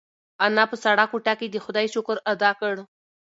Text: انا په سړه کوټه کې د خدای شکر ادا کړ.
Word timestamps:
انا 0.45 0.63
په 0.71 0.75
سړه 0.83 1.03
کوټه 1.11 1.33
کې 1.39 1.47
د 1.49 1.57
خدای 1.65 1.85
شکر 1.95 2.17
ادا 2.33 2.51
کړ. 2.59 2.75